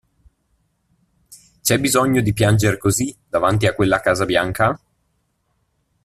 [1.61, 4.75] C'è bisogno di pianger così, davanti a quella casa bianca?